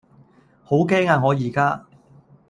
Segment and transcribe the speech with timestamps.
[0.63, 1.85] 好驚呀我宜家